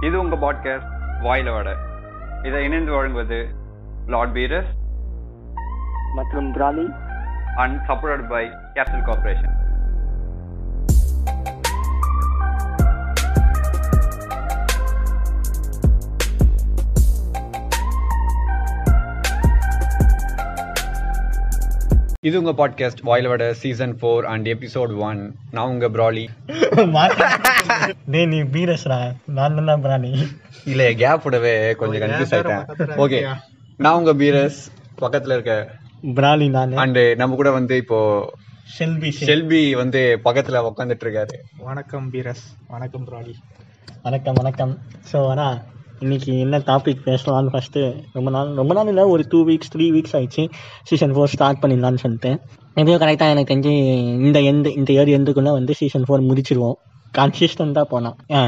[0.00, 0.90] இது உங்க பாட்காஸ்ட்
[1.22, 1.76] வாயில வட.
[2.42, 3.48] இதை இணைந்து வழங்குவது
[4.06, 4.70] லார்ட் பீரஸ்
[6.14, 6.86] மற்றும் பிராலி
[7.56, 9.54] and support by Capital Corporation
[22.22, 26.24] இது உங்க பாட்காஸ்ட் வாயில வட season four and episode one நான் உங்க ப்ராலி
[28.12, 28.98] டேய் நீ பீரஸ்ரா
[29.36, 30.10] நான் தான் பிராணி
[30.66, 32.64] இல்ல கேப் விடவே கொஞ்சம் கன்ஃபியூஸ் ஆயிட்டேன்.
[32.96, 33.20] ஓகே
[33.80, 34.58] நான் உங்க பீரஸ்
[35.00, 35.54] பக்கத்துல இருக்க
[36.16, 36.74] பிராலி நான்.
[36.84, 38.00] அண்ட் நம்ம கூட வந்து இப்போ
[38.78, 41.36] செல்வி ஷெல்பி வந்து பக்கத்துல உட்காந்துட்டு இருக்காரு.
[41.62, 43.36] வணக்கம் பீரஸ் வணக்கம் பிராலி
[44.02, 44.74] வணக்கம் வணக்கம்.
[45.12, 45.48] ஸோ அண்ணா
[46.00, 47.80] இன்றைக்கி என்ன டாபிக் பேசலாம்னு ஃபஸ்ட்டு
[48.12, 50.48] ரொம்ப நாள் ரொம்ப நாள் இல்லை ஒரு டூ வீக்ஸ் த்ரீ வீக்ஸ் ஆயிடுச்சு.
[50.84, 52.30] சீசன் ஃபோர் ஸ்டார்ட் பண்ணிடலான்னு சொல்லிட்டு.
[52.74, 53.72] எப்படியோ கரெக்டாக எனக்கு தெரிஞ்சு
[54.26, 56.78] இந்த எந்த இந்த இயர் எண்டுக்குள்ளே வந்து சீசன் ஃபோர் முடிச்சிருவோம்.
[57.14, 58.16] கன்சிஸ்டண்டாக போனோம்.
[58.32, 58.40] ஆ.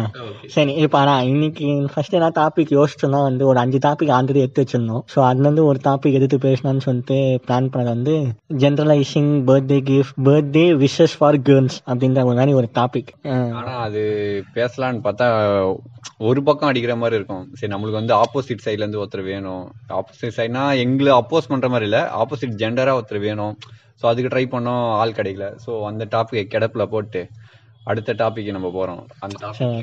[0.46, 5.04] சரி இப்போ ஆனால் இன்னைக்கு ஃபர்ஸ்ட் என்ன டாபிக் யோசிச்சோம்னா வந்து ஒரு அஞ்சு டாபிக் ஆல்ரெடி எடுத்து வச்சிருந்தோம்.
[5.14, 8.14] ஸோ அதுலேருந்து ஒரு டாபிக் எடுத்து பேசணும்னு சொல்லிட்டு பிளான் பண்ணது வந்து
[8.58, 13.10] generalising birthday gift birthday wishes for girls அப்படின்ற ஒரு மாதிரி ஒரு டாபிக்
[13.58, 14.02] ஆனா அது
[14.54, 15.28] பேசலாம்னு பார்த்தா
[16.18, 17.44] ஒரு பக்கம் அடிக்கிற மாதிரி இருக்கும்.
[17.54, 19.64] சரி நம்மளுக்கு வந்து ஆப்போசிட் சைட்ல இருந்து ஒருத்தர் வேணும்.
[19.92, 22.00] ஆப்போசிட் சைட்னா எங்களை அப்போஸ் பண்ற மாதிரி இல்ல.
[22.18, 23.54] ஆப்போசிட் ஜெண்டரா ஒருத்தர் வேணும்.
[24.02, 25.46] ஸோ அதுக்கு ட்ரை பண்ணோம் ஆள் கிடைக்கல.
[25.66, 27.22] ஸோ அந்த டாபிக் கிடப்புல போட்டு
[27.80, 28.98] அடுத்த டாபிக் நம்ம போறோம்.
[29.24, 29.36] அந்த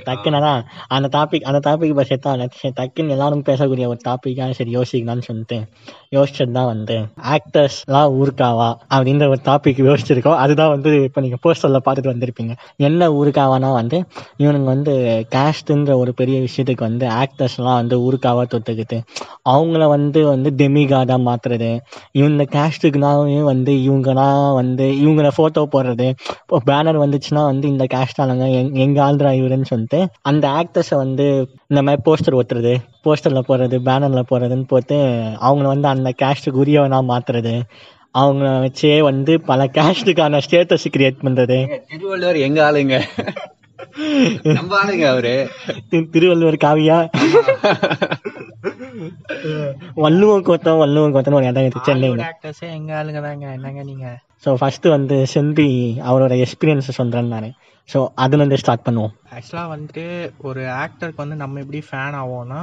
[0.08, 0.60] டக்குன்னு தான்
[0.96, 2.46] அந்த டாபிக் அந்த டாபிக் இப்போ செட் ஆகல
[2.80, 5.58] டக்குன்னு எல்லாரும் பேசக்கூடிய ஒரு டாப்பிக்காக சரி யோசிக்கலாம்னு சொல்லிட்டு
[6.16, 6.96] யோசிச்சது தான் வந்து
[7.36, 10.38] ஆக்டர்ஸ்லாம் ஊருக்காவா அப்படின்ற ஒரு டாபிக் யோசிச்சிருக்கோம்.
[10.44, 12.54] அதுதான் வந்து இப்போ நீங்கள் போஸ்டரில் பார்த்துட்டு வந்திருப்பீங்க.
[12.88, 13.98] என்ன ஊருக்காவானா வந்து
[14.44, 14.94] இவனுங்க வந்து
[15.36, 19.00] கேஸ்ட்ன்ற ஒரு பெரிய விஷயத்துக்கு வந்து ஆக்டர்ஸ்லாம் வந்து ஊருக்காவா தொட்டுக்கிட்டு
[19.54, 21.72] அவங்கள வந்து வந்து டெமிகார்டாக மாத்துறது
[22.20, 24.30] இவங்க கேஸ்ட்டுக்குனாவே வந்து இவங்கனா
[24.62, 26.08] வந்து இவங்கள ஃபோட்டோ போடுறது
[26.42, 31.26] இப்போ பேனர் வந்துச்சுன்னா வந்து இந்த கேஸ்ட் ஆளுங்க எங் எங்க ஆள்ரா இவருன்னு சொல்லிட்டு அந்த ஆக்டர்ஸை வந்து
[31.68, 32.74] இந்த மாதிரி போஸ்டர் ஒட்டுறது
[33.06, 34.98] போஸ்டர்ல போடுறது பேனர்ல போடுறதுன்னு போட்டு
[35.48, 37.56] அவங்கள வந்து அந்த கேஸ்ட்டுக்கு உரியவனா மாத்துறது
[38.12, 41.58] அவங்க வச்சே வந்து பல கேஸ்டுக்கான ஸ்டேட்டஸ் கிரியேட் பண்றது.
[41.92, 42.96] திருவள்ளுவர் எங்க ஆளுங்க?
[44.58, 45.34] நம்ம ஆளுங்க அவரு.
[46.14, 46.98] திருவள்ளுவர் காவியா?
[50.04, 52.26] வள்ளுவம் கோத்தம் வள்ளுவம் கோத்தம்னு ஒரு இடம் இருக்கு சென்னையில.
[52.78, 53.46] எங்க ஆளுங்க தாங்க?
[53.58, 54.08] என்னங்க நீங்க?
[54.46, 55.70] ஸோ ஃபர்ஸ்ட் வந்து செல்வி
[56.10, 57.50] அவரோட எக்ஸ்பீரியன்ஸ் சொல்றேன் நான்.
[57.90, 59.14] ஸோ அதுலேருந்து ஸ்டார்ட் பண்ணுவோம்.
[59.36, 60.06] ஆக்சுவலாக வந்துட்டு
[60.50, 62.62] ஒரு ஆக்டருக்கு வந்து நம்ம எப்படி ஃபேன் ஆவோம்னா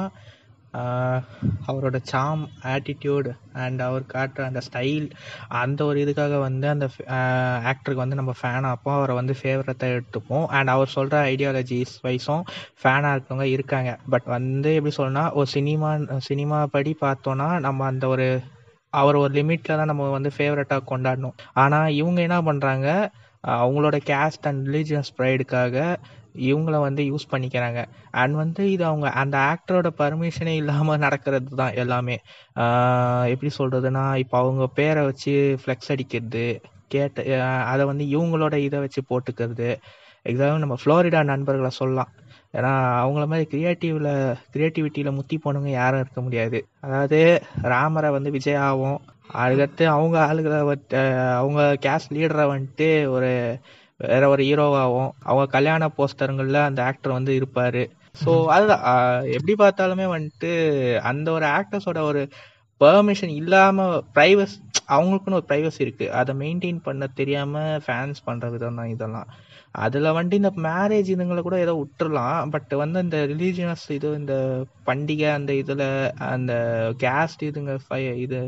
[1.68, 2.40] அவரோட சாம்
[2.72, 3.28] ஆட்டிடியூட்
[3.64, 5.06] அண்ட் அவர் காட்டுற அந்த ஸ்டைல்
[5.60, 6.86] அந்த ஒரு இதுக்காக வந்து அந்த
[7.70, 8.96] ஆக்டருக்கு வந்து நம்ம ஃபேன் ஆப்போம்.
[8.98, 10.46] அவரை வந்து ஃபேவரட்டாக எடுத்துப்போம்.
[10.56, 12.44] அண்ட் அவர் சொல்கிற ஐடியாலஜிஸ் வைஸும்
[12.80, 13.92] ஃபேனாக இருக்கவங்க இருக்காங்க.
[14.14, 15.92] பட் வந்து எப்படி சொல்லணும்னா ஒரு சினிமா
[16.30, 18.26] சினிமா படி பார்த்தோன்னா நம்ம அந்த ஒரு
[19.00, 21.36] அவர் ஒரு லிமிட்ல தான் நம்ம வந்து ஃபேவரட்டாக கொண்டாடணும்.
[21.62, 22.88] ஆனால் இவங்க என்ன பண்ணுறாங்க
[23.60, 25.76] அவங்களோட கேஸ்ட் அண்ட் ரிலீஜியஸ் ப்ரைடுக்காக
[26.48, 27.80] இவங்கள வந்து யூஸ் பண்ணிக்கிறாங்க.
[28.20, 32.16] அண்ட் வந்து இது அவங்க அந்த ஆக்டரோட பர்மிஷனே இல்லாமல் நடக்கிறது தான் எல்லாமே
[33.32, 36.46] எப்படி சொல்கிறதுனா இப்போ அவங்க பேரை வச்சு ஃப்ளெக்ஸ் அடிக்கிறது
[36.94, 37.38] கேட்ட
[37.72, 39.70] அதை வந்து இவங்களோட இதை வச்சு போட்டுக்கிறது.
[40.30, 42.10] எக்ஸாம்பிள் நம்ம ஃப்ளோரிடா நண்பர்களை சொல்லலாம்.
[42.58, 42.70] ஏன்னா
[43.02, 44.10] அவங்கள மாதிரி கிரியேட்டிவ்ல
[44.54, 46.58] கிரியேட்டிவிட்டியில முத்தி போனவங்க யாரும் இருக்க முடியாது.
[46.84, 47.18] அதாவது
[47.72, 48.98] ராமரை வந்து விஜயாவும்
[49.28, 50.58] அதுக்கடுத்து அவங்க ஆளுகளை
[51.40, 53.32] அவங்க கேஸ்ட் லீடரை வந்துட்டு ஒரு
[54.00, 57.84] வேற ஒரு ஹீரோவாகவும் அவங்க கல்யாண போஸ்டருங்கள்ல அந்த ஆக்டர் வந்து இருப்பாரு.
[58.24, 58.84] ஸோ அதுதான்
[59.36, 60.50] எப்படி பார்த்தாலுமே வந்துட்டு
[61.10, 62.22] அந்த ஒரு ஆக்டர்ஸோட ஒரு
[62.80, 63.86] பெர்மிஷன் இல்லாம
[64.16, 64.54] பிரைவஸ்
[64.88, 66.06] அவங்களுக்குன்னு ஒரு பிரைவசி இருக்கு.
[66.20, 69.28] அதை மெயின்டைன் பண்ண தெரியாம ஃபேன்ஸ் பண்ற விதம் தான் இதெல்லாம்.
[69.84, 72.50] அதுல வந்துட்டு இந்த மேரேஜ் இதுங்களை கூட ஏதோ விட்டுறலாம்.
[72.54, 74.34] பட் வந்து இந்த ரிலீஜியஸ் இது இந்த
[74.88, 75.84] பண்டிகை அந்த இதுல
[76.34, 76.52] அந்த
[77.04, 77.74] கேஸ்ட் இதுங்க
[78.24, 78.40] இது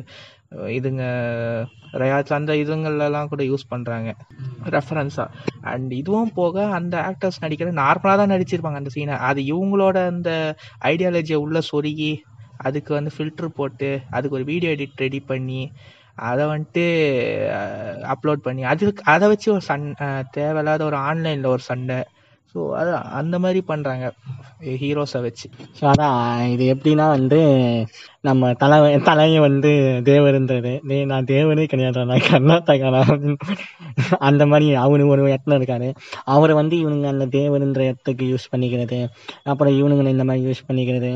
[0.50, 1.02] இதுங்க
[1.92, 4.12] ரயாட்ஸ் அந்த இதுங்கள்ல கூட யூஸ் பண்ணுறாங்க
[4.70, 5.28] ரெஃபரன்ஸாக
[5.62, 11.34] அண்ட் இதுவும் போக அந்த ஆக்டர்ஸ் நடிக்கிற நார்மலாக தான் நடிச்சிருப்பாங்க அந்த சீனை அது இவங்களோட அந்த ஐடியாலஜியை
[11.34, 12.22] உள்ளே சொருகி
[12.56, 15.72] அதுக்கு வந்து ஃபில்ட்ரு போட்டு அதுக்கு ஒரு வீடியோ எடிட் ரெடி பண்ணி
[16.14, 16.84] அதை வந்துட்டு
[18.04, 19.94] அப்லோட் பண்ணி அதுக்கு அதை வச்சு ஒரு சண்
[20.30, 21.98] தேவையில்லாத ஒரு ஆன்லைனில் ஒரு சண்டை.
[22.54, 24.04] ஸோ அது அந்த மாதிரி பண்றாங்க
[24.82, 25.46] ஹீரோஸை வச்சு.
[25.78, 26.18] ஸோ அதான்
[26.50, 27.38] இது எப்படின்னா வந்து
[28.24, 28.76] நம்ம தலை
[29.08, 29.70] தலையை வந்து
[30.06, 33.02] தேவருன்றது டேய் நான் தேவனே கிடையாது நான் கர்நாடகானா?
[34.28, 35.88] அந்த மாதிரி அவனு ஒரு இடத்துல இருக்காரு.
[36.34, 38.98] அவரை வந்து இவனுங்க அந்த தேவருன்ற இடத்துக்கு யூஸ் பண்ணிக்கிறது.
[39.44, 41.12] அப்புறம் இவனுங்க இந்த மாதிரி யூஸ் பண்ணிக்கிறது.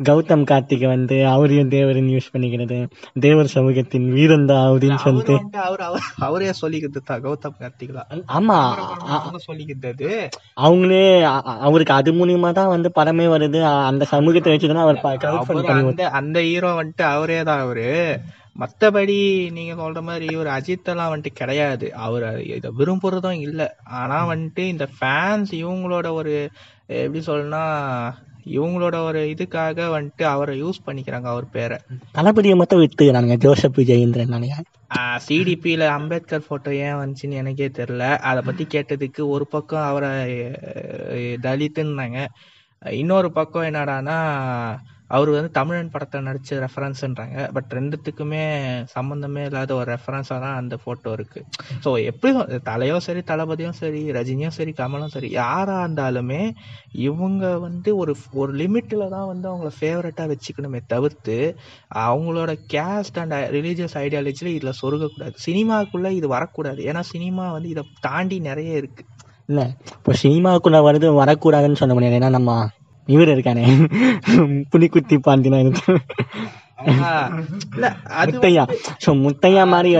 [0.00, 2.78] கௌதம் கார்த்திகை வந்து அவரையும் தேவருன்னு யூஸ் பண்ணிக்கிறது.
[3.20, 5.36] தேவர் சமூகத்தின் வீரந்தா அப்படின்னு சொல்லிட்டு.
[5.62, 5.84] அவர்
[6.20, 8.04] அவர் சொல்லிக்கிறது தான் கௌதம் கார்த்திகலா
[8.36, 8.58] ஆமா.
[9.46, 10.10] சொல்லிக்கிறது.
[10.56, 11.04] அவங்களே
[11.66, 13.58] அவருக்கு அது மூலியமா தான் வந்து படமே வருது.
[13.90, 15.02] அந்த சமூகத்தை வச்சுதான் அவர்
[16.20, 17.88] அந்த ஹீரோ வந்துட்டு அவரே தான் அவரு.
[18.62, 19.16] மத்தபடி
[19.50, 21.86] நீங்க சொல்ற மாதிரி ஒரு அஜித் எல்லாம் வந்துட்டு கிடையாது.
[22.06, 22.26] அவர்
[22.56, 23.60] இதை விரும்புறதும் இல்ல.
[24.00, 26.34] ஆனா வந்துட்டு இந்த ஃபேன்ஸ் இவங்களோட ஒரு
[26.96, 27.64] எப்படி சொல்லணும்னா
[28.44, 31.78] இவங்களோட ஒரு இதுக்காக வந்துட்டு அவரை யூஸ் பண்ணிக்கிறாங்க அவர் பேரை.
[32.14, 34.68] தளபதியை மட்டும் வித்துக்கிறானுங்க ஜோசப் ஜெயேந்திரன் நினைக்கிறேன்
[35.28, 40.10] சிடிபியில் அம்பேத்கர் ஃபோட்டோ ஏன் வந்துச்சுன்னு எனக்கே தெரில அதை பற்றி கேட்டதுக்கு ஒரு பக்கம் அவரை
[41.46, 42.26] தலித்துன்னாங்க.
[42.86, 44.18] இன்னொரு பக்கம் என்னடான்னா
[45.16, 48.42] அவர் வந்து தமிழன் படத்தை நடிச்ச ரெஃபரன்ஸ்ன்றாங்க பட் ரெண்டுத்துக்குமே
[48.94, 51.40] சம்மந்தமே இல்லாத ஒரு ரெஃபரன்ஸாக தான் அந்த ஃபோட்டோ இருக்கு.
[51.84, 56.42] ஸோ எப்படியும் தலையும் சரி தளபதியும் சரி ரஜினியும் சரி கமலும் சரி யாராக இருந்தாலுமே
[57.08, 61.38] இவங்க வந்து ஒரு ஒரு லிமிட்டில் தான் வந்து அவங்கள ஃபேவரட்டாக வச்சுக்கணுமே தவிர்த்து
[62.06, 65.34] அவங்களோட கேஸ்ட் அண்ட் ரிலீஜியஸ் ஐடியாலஜியில் இதில் சொருகக்கூடாது.
[65.46, 66.80] சினிமாக்குள்ளே இது வரக்கூடாது.
[66.90, 69.04] ஏன்னா சினிமா வந்து இதை தாண்டி நிறைய இருக்கு.
[69.50, 69.62] இல்ல.
[69.96, 72.18] இப்போ சினிமாவுக்குள்ள வருது வரக்கூடாதுன்னு சொன்ன முடியாது.
[72.20, 72.52] ஏன்னா நம்ம
[73.08, 73.64] இவர் இருக்கானே.
[74.72, 75.16] புலிக்குத்தி
[77.72, 77.86] இல்ல
[78.20, 78.62] அது முத்தையா.
[79.04, 79.90] ஸோ முத்தையா மாதிரி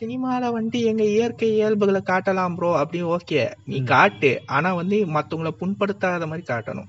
[0.00, 4.30] சினிமால வந்து எங்க இயற்கை இயல்புகளை காட்டலாம் ப்ரோ அப்படி ஓகே நீ காட்டு.
[4.56, 6.88] ஆனா வந்து மத்தவங்கள புண்படுத்தாத மாதிரி காட்டணும்.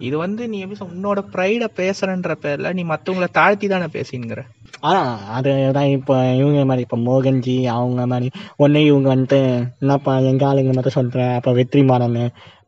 [0.00, 4.42] இது வந்து நீ எப்படி உன்னோட ப்ரைட பேசுறன்ற பேர்ல நீ மத்தவங்கள தாழ்த்தி தானே பேசிங்கிற
[4.88, 5.00] ஆனா
[5.36, 9.40] அதுதான் இப்போ இவங்க மாதிரி இப்போ மோகன்ஜி அவங்க மாதிரி ஒன்னே இவங்க வந்துட்டு
[9.82, 12.18] என்னப்பா எங்க ஆளுங்க மட்டும் சொல்றேன் அப்போ வெற்றிமாறன்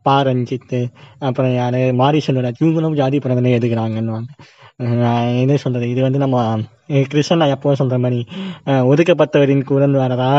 [0.07, 0.81] பா ரஞ்சித்து
[1.29, 4.19] அப்புறம் யாரு மாரி செல்வராஜ் இவங்களும் ஜாதி பிறந்தனே எதுக்குறாங்கன்னு
[5.01, 6.37] நான் என்ன சொல்றது இது வந்து நம்ம
[7.11, 8.17] கிருஷ்ணன் நான் எப்பவும் சொல்ற மாதிரி
[8.89, 10.29] ஒதுக்கப்பட்டவரின் குரல் வேறதா?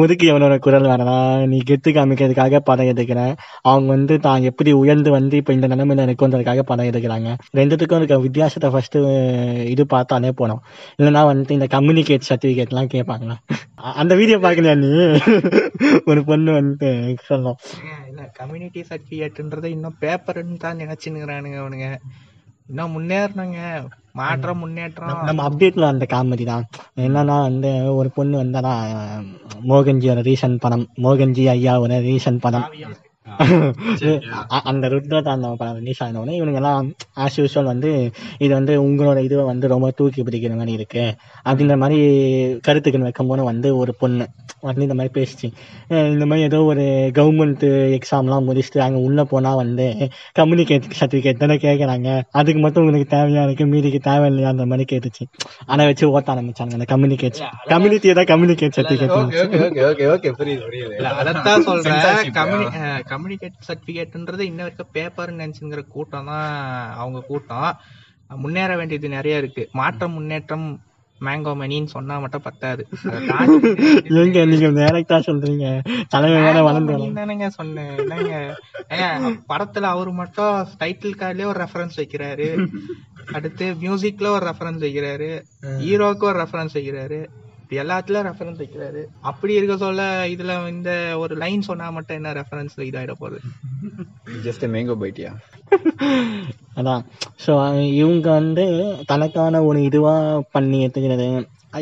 [0.00, 1.16] ஒதுக்கியவனோட குரல் வேறதா?
[1.50, 3.34] நீ கெத்து காமிக்கிறதுக்காக படம் எடுக்கிறேன்
[3.70, 7.28] அவங்க வந்து தான் எப்படி உயர்ந்து வந்து இப்போ இந்த நிலைமையில இருக்குன்றதுக்காக படம் எடுக்கிறாங்க.
[7.58, 8.98] ரெண்டுத்துக்கும் இருக்க வித்தியாசத்தை ஃபர்ஸ்ட்
[9.74, 10.62] இது பார்த்தாலே போனோம்
[10.98, 13.36] இல்லைன்னா வந்துட்டு இந்த கம்யூனிகேட் சர்டிஃபிகேட்லாம் கேட்பாங்களா?
[14.02, 14.90] அந்த வீடியோ பார்க்கலையா நீ?
[16.10, 16.90] ஒரு பொண்ணு வந்துட்டு
[17.30, 17.58] சொல்லும்
[18.34, 21.98] கம்யூனிட்டி சர்டிஃபிகேட்ன்றதை இன்னும் பேப்பர்னு தான் நினைச்சுன்னுறானுங்க அவனுங்க.
[22.66, 23.88] இன்னும் முன்னேறணுங்க.
[24.12, 25.22] மாற்றம் முன்னேற்றம்.
[25.22, 26.68] நம்ம அப்டேட்ல அந்த காமெடி தான்.
[26.96, 28.74] என்னன்னா வந்து ஒரு பொண்ணு வந்தானா
[29.68, 30.88] மோகன்ஜியோட ரீசன் படம்.
[30.96, 32.68] மோகன்ஜி ஐயாவோட ரீசன் படம்.
[34.70, 36.86] அந்த ருத்ரதாண்டவ படம் ரிலீஸ் ஆனவுடனே இவனுங்க எல்லாம்
[37.24, 37.90] ஆஸ் யூஸ்வல் வந்து
[38.44, 41.04] இது வந்து உங்களோட இதுவை வந்து ரொம்ப தூக்கி பிடிக்கிற மாதிரி இருக்கு.
[41.48, 41.98] அப்படின்ற மாதிரி
[42.66, 44.26] கருத்துக்கள் வைக்கும் போது வந்து ஒரு பொண்ணு.
[44.68, 45.48] வந்து இந்த மாதிரி பேசிச்சு.
[46.14, 46.84] இந்த மாதிரி ஏதோ ஒரு
[47.18, 47.64] கவர்மெண்ட்
[47.98, 49.86] எக்ஸாம்லாம் முடிச்சுட்டு அங்கே உள்ள போனா வந்து
[50.40, 52.08] கம்யூனிகேட் சர்டிஃபிகேட் தானே கேட்குறாங்க
[52.40, 53.66] அதுக்கு மட்டும் உங்களுக்கு தேவையா இருக்கு?
[53.74, 55.24] மீதிக்கு தேவையில்லையான்ற மாதிரி கேட்டுச்சு.
[55.72, 57.40] அதை வச்சு ஓட்ட ஆரம்பிச்சாங்க அந்த கம்யூனிகேட்
[57.74, 60.94] கம்யூனிட்டியை தான் communicate certificate okay okay okay புரியுது புரியுது.
[61.00, 63.10] இல்ல அதத்தான் சொல்றேன்.
[63.12, 66.50] கம்யூனிகேட் சர்டிபிகேட்ன்றது இன்ன வரைக்கும் பேப்பர் நினைச்சுங்கிற கூட்டம் தான்
[66.94, 67.70] அவங்க கூட்டம்.
[68.36, 69.68] முன்னேற வேண்டியது நிறைய இருக்கு.
[69.72, 70.66] மாற்றம் முன்னேற்றம்
[71.20, 72.82] மேங்கோ மணின்னு சொன்னா மட்டும் பத்தாது.
[74.20, 75.66] எங்க நீங்க டைரக்டா சொல்றீங்க.
[76.08, 77.92] தலைமை வேற வளர்ந்து தானேங்க சொன்னேன்.
[77.98, 78.32] என்னங்க?
[79.48, 82.48] படத்துல அவரு மட்டும் டைட்டில் கார்ட்லயே ஒரு ரெஃபரன்ஸ் வைக்கிறாரு.
[83.32, 85.30] அடுத்து மியூசிக்ல ஒரு ரெஃபரன்ஸ் வைக்கிறாரு.
[85.84, 87.20] ஹீரோக்கு ஒரு ரெஃபரன்ஸ் வைக்கிறாரு.
[87.72, 89.02] இப்படி எல்லாத்துலயும் ரெஃபரன்ஸ் வைக்கிறாரு.
[89.28, 90.00] அப்படி இருக்க சொல்ல
[90.32, 90.90] இதுல இந்த
[91.22, 93.38] ஒரு லைன் சொன்னா மட்டும் என்ன ரெஃபரன்ஸ் இதாயிட போகுது?
[94.46, 95.30] ஜஸ்ட் மேங்கோ பைட்டியா
[96.80, 97.02] அதான்.
[97.44, 97.52] ஸோ
[98.00, 98.66] இவங்க வந்து
[99.12, 100.12] தனக்கான ஒரு இதுவா
[100.56, 101.28] பண்ணி எடுத்துக்கிறது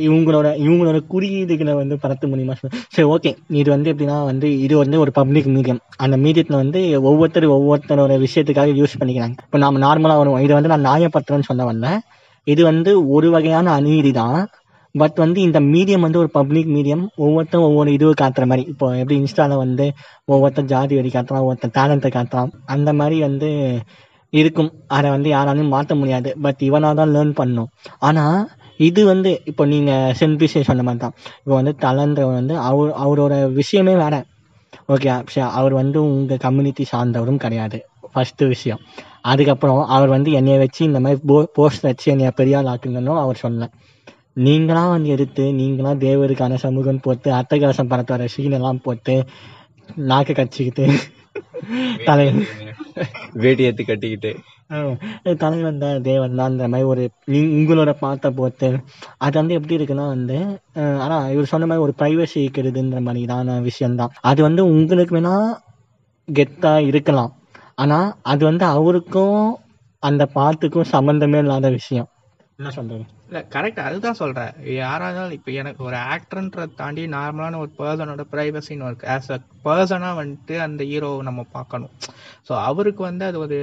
[0.06, 2.56] இவங்களோட இவங்களோட குறியீடுகளை வந்து பரத்த முடியுமா
[2.94, 7.48] சரி ஓகே இது வந்து எப்படின்னா வந்து இது வந்து ஒரு பப்ளிக் மீடியம் அந்த மீடியத்தில் வந்து ஒவ்வொருத்தர்
[7.56, 9.36] ஒவ்வொருத்தரோட விஷயத்துக்காக யூஸ் பண்ணிக்கிறாங்க.
[9.48, 11.90] இப்போ நாம நார்மலாக வரும் இது வந்து நான் நியாயப்பத்திரம்னு சொல்ல வரல.
[12.46, 14.38] இது வந்து ஒரு வகையான அநீதி தான்.
[14.94, 18.64] பட் வந்து இந்த மீடியம் வந்து ஒரு பப்ளிக் மீடியம் ஒவ்வொருத்தரும் ஒவ்வொரு இதுவை காட்டுற மாதிரி.
[18.72, 19.86] இப்போ எப்படி இன்ஸ்டால வந்து
[20.32, 23.50] ஒவ்வொருத்தர் ஜாதி வரி காட்டுறான் ஒவ்வொருத்தர் டேலண்ட்டை காட்டுறான் அந்த மாதிரி வந்து
[24.32, 24.70] இருக்கும்.
[24.96, 26.32] அதை வந்து யாராலையும் மாற்ற முடியாது.
[26.44, 27.70] பட் இவனாக தான் லேர்ன் பண்ணும்.
[28.08, 28.40] ஆனால்
[28.88, 31.14] இது வந்து இப்போ நீங்கள் சென்பிசே சொன்ன மாதிரி தான்.
[31.42, 34.16] இப்போ வந்து தலன்றவர் வந்து அவர் அவரோட விஷயமே வேற.
[34.94, 35.10] ஓகே
[35.60, 37.80] அவர் வந்து உங்கள் கம்யூனிட்டி சார்ந்தவரும் கிடையாது.
[38.12, 38.80] ஃபஸ்ட்டு விஷயம்.
[39.30, 43.72] அதுக்கப்புறம் அவர் வந்து என்னைய வச்சு இந்த மாதிரி போ போஸ்ட் வச்சு என்னைய பெரியாள் ஆக்குங்கன்னு அவர் சொன்னேன்
[44.36, 49.16] நீங்களா வந்து எடுத்து நீங்களா தேவருக்கான சமூகம் போட்டு அட்டகாசம் படத்தோட சீன் எல்லாம் போட்டு
[50.06, 50.84] நாக்கு கச்சிக்கிட்டு
[52.06, 52.24] தலை
[53.40, 54.30] வேட்டி ஏத்தி கட்டிக்கிட்டு.
[55.40, 58.68] தலைவன் தான் தேவன் தான் அந்த மாதிரி ஒரு நீ- உங்களோட பாட்டை போட்டு
[59.24, 60.36] அது வந்து எப்படி இருக்குன்னா வந்து
[61.04, 64.14] ஆனா இவர் சொன்ன மாதிரி ஒரு ப்ரைவசி இருக்கிறதுன்ற மாதிரிதான விஷயம்தான்.
[64.30, 65.34] அது வந்து உங்களுக்கு வேணா
[66.28, 67.32] கெத்தா இருக்கலாம்.
[67.76, 69.40] ஆனா அது வந்து அவருக்கும்
[70.02, 72.08] அந்த பாட்டுக்கும் சம்பந்தமே இல்லாத விஷயம்.
[72.60, 73.04] என்ன சொல்றது?
[73.28, 74.50] இல்ல கரெக்ட் அதுதான் சொல்றேன்.
[74.78, 79.06] யாரா இருந்தாலும் இப்ப எனக்கு ஒரு ஆக்டர்ன்றத தாண்டி நார்மலான ஒரு பர்சனோட பிரைவசின்னு இருக்கு.
[79.14, 81.92] ஆஸ் அ பர்சனா வந்துட்டு அந்த ஹீரோ நம்ம பார்க்கணும்.
[82.48, 83.58] ஸோ அவருக்கு வந்து அது ஒரு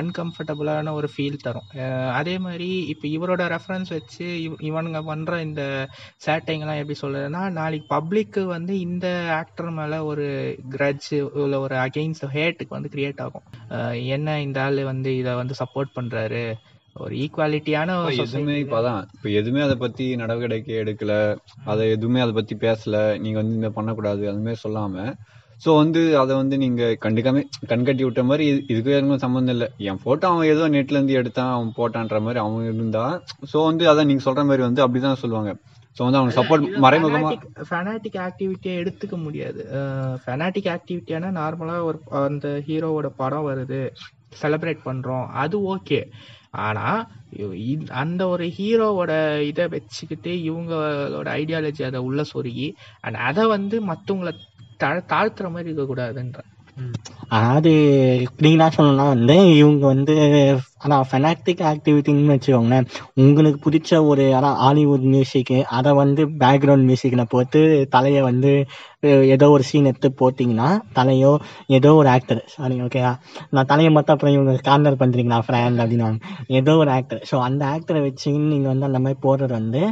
[0.00, 1.68] அன்கம்ஃபர்டபுளான ஒரு ஃபீல் தரும்.
[2.12, 4.26] அதே மாதிரி இப்போ இவரோட ரெஃபரன்ஸ் வச்சு
[4.70, 5.62] இவனுங்க பண்ற இந்த
[6.26, 9.06] சேட்டைங்கெல்லாம் எப்படி சொல்றதுன்னா நாளைக்கு பப்ளிக்கு வந்து இந்த
[9.40, 10.26] ஆக்டர் மேல ஒரு
[10.68, 11.10] கிரட்ஜ்
[11.44, 13.46] இல்லை ஒரு அகெயின்ஸ்ட் ஹேட்டுக்கு வந்து கிரியேட் ஆகும்.
[14.16, 16.44] என்ன இந்த ஆள் வந்து இதை வந்து சப்போர்ட் பண்றாரு?
[16.96, 21.36] ஒரு ஈக்குவாலிட்டியான எதுவுமே ல- இப்ப அதான் இப்ப எதுவுமே அதை பத்தி நடவடிக்கை எடுக்கல.
[21.64, 23.18] அதை எதுவுமே அதை பத்தி பேசல.
[23.18, 25.14] நீங்க வந்து இந்த பண்ணக்கூடாது அது மாதிரி சொல்லாம.
[25.64, 29.68] ஸோ வந்து அதை வந்து நீங்க கண்டுக்காம கண்கட்டி விட்ட மாதிரி இது- இதுக்கு எதுவும் சம்மந்தம் இல்லை.
[29.78, 33.22] என் போட்டோ அவன் ஏதோ நெட்ல இருந்து எடுத்தான் அவன் போட்டான்ற மாதிரி அவன் இருந்தா
[33.52, 35.56] ஸோ வந்து அதான் நீங்க சொல்ற மாதிரி வந்து அப்படிதான் சொல்லுவாங்க.
[35.96, 37.30] ஸோ வந்து அவங்க சப்போர்ட் மறைமுகமா
[37.70, 39.66] ஃபெனாட்டிக் ஆக்டிவிட்டியை எடுத்துக்க முடியாது.
[40.26, 43.90] ஃபெனாட்டிக் ஆக்டிவிட்டியானா நார்மலா ஒரு அந்த ஹீரோவோட படம் வருது.
[44.42, 45.26] செலிப்ரேட் பண்றோம்.
[45.26, 45.98] அது ஓகே
[46.62, 46.86] ஆனா
[47.96, 49.12] அந்த ஒரு ஹீரோவோட
[49.46, 52.68] இதை வச்சுக்கிட்டு இவங்களோட ஐடியாலஜி அதை உள்ள சொருகி
[53.00, 54.32] அண்ட் அதை வந்து மற்றவங்களை
[54.80, 56.42] தா- தாழ்த்துற மாதிரி இருக்கக்கூடாதுன்ற
[57.28, 57.70] அதாவது
[58.38, 60.14] கிளீனா சொல்லணும்னா வந்து இவங்க வந்து
[60.78, 62.86] ஆனா ஃபெனாக்டிக் ஆக்டிவிட்டின்னு வச்சுக்கோங்களேன்.
[63.14, 68.50] உங்களுக்கு பிடிச்ச ஒரு அதான் ஹாலிவுட் மியூசிக்கு அதை வந்து பேக்ரவுண்ட் மியூசிக்கில் போட்டு தலையை வந்து
[69.28, 71.32] ஏதோ ஒரு சீன் எடுத்து போட்டிங்கன்னா தலையோ
[71.68, 73.12] ஏதோ ஒரு ஆக்டர் சாரி ஓகேவா
[73.50, 76.10] நான் தலையை மட்டும் அப்புறம் இவங்க கார்னர் பண்ணுறீங்களா ஃப்ரெண்ட் அப்படின்னு?
[76.60, 79.82] ஏதோ ஒரு ஆக்டர் ஸோ அந்த ஆக்டரை வச்சு நீங்கள் வந்து அந்த மாதிரி போடுறது வந்து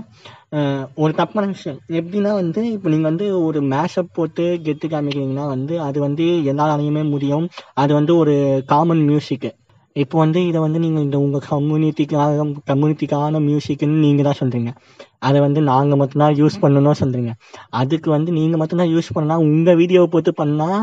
[1.03, 1.79] ஒரு தப்பான விஷயம்.
[1.99, 7.47] எப்படின்னா வந்து இப்போ நீங்கள் வந்து ஒரு மேஷப் போட்டு கெத்து காமிக்கிறீங்கன்னா வந்து அது வந்து எல்லாராலையுமே முடியும்.
[7.83, 8.35] அது வந்து ஒரு
[8.73, 9.51] காமன் மியூசிக்கு
[9.97, 14.71] இப்போ வந்து இதை வந்து நீங்கள் இந்த உங்கள் கம்யூனிட்டிக்காக கம்யூனிட்டிக்கான மியூசிக்குன்னு நீங்கள் தான் சொல்கிறீங்க
[15.19, 17.33] அதை வந்து நாங்கள் மட்டும்தான் யூஸ் பண்ணணும் சொல்கிறீங்க
[17.81, 20.81] அதுக்கு வந்து நீங்கள் மட்டும்தான் யூஸ் பண்ணால் உங்கள் வீடியோவை போட்டு பண்ணால்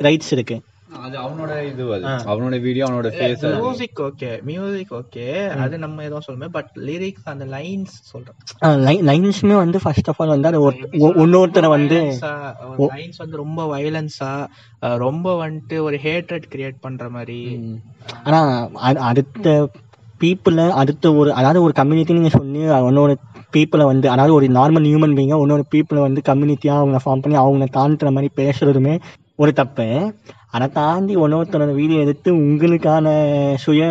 [0.00, 0.62] ரைட்ஸ் இருக்குது
[0.98, 2.04] அது அவனோட இது அது.
[2.30, 5.24] அவனோட வீடியோ அவனோட face music okay music okay
[5.62, 10.50] அது நம்ம ஏதோ சொல்லுமே பட் லிரிக்ஸ் அந்த லைன்ஸ் சொல்றேன் லைன்ஸுமே வந்து ஃபர்ஸ்ட் ஆஃப் ஆல் வந்து
[10.50, 10.60] அது
[11.20, 11.98] இன்னொருத்தரை வந்து
[12.92, 14.30] லைன்ஸ் வந்து ரொம்ப வயலன்ஸா
[15.02, 17.40] ரொம்ப வந்துட்டு ஒரு ஹேட்ரட் கிரியேட் பண்ற மாதிரி.
[18.24, 18.40] ஆனா
[19.06, 19.48] அடுத்த
[20.20, 23.14] பீப்புளை அடுத்த ஒரு அதாவது ஒரு கம்யூனிட்டி நீங்க சொல்லி இன்னொரு
[23.52, 27.68] பீப்புளை வந்து அதாவது ஒரு நார்மல் ஹியூமன் பீங்க இன்னொரு பீப்புளை வந்து கம்யூனிட்டியா அவங்க ஃபார்ம் பண்ணி அவங்க
[27.76, 28.94] தாண்டுற மாதிரி பேசுறதுமே
[29.38, 29.86] ஒரு தப்பு.
[30.54, 33.06] அதை தாண்டி இன்னொருத்தரோட வீடியோ எடுத்து உங்களுக்கான
[33.64, 33.82] சுய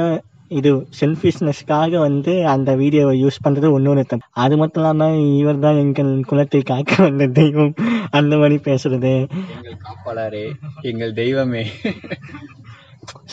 [0.57, 5.07] இது செல்ஃபிஷ்னஸ்க்காக வந்து அந்த வீடியோவை யூஸ் பண்றது இன்னொரு தப்பு அது மட்டும் இல்லாம
[5.39, 7.71] இவர் தான் எங்கள் குலத்தை காக்க வந்த தெய்வம்.
[8.17, 9.13] அந்த மாதிரி பேசுறது.
[9.85, 10.43] காப்பாளரே
[10.91, 11.63] எங்கள் தெய்வமே.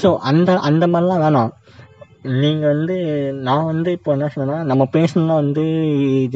[0.02, 1.52] ஸோ அந்த அந்த மாதிரிலாம் வேணாம்.
[2.42, 2.96] நீங்கள் வந்து
[3.46, 5.64] நான் வந்து இப்போ என்ன சொன்னேன்னா நம்ம பேசணும்னா வந்து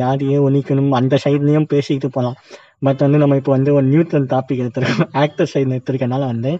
[0.00, 2.38] ஜாதியை ஒழிக்கணும் அந்த சைட்லேயும் பேசிக்கிட்டு போகலாம்
[2.82, 6.58] பட் வந்து நம்ம இப்போ வந்து ஒரு நியூட்ரல் டாபிக் எடுத்துருக்கோம் ஆக்டர் சைடு எடுத்திருக்கனால வந்து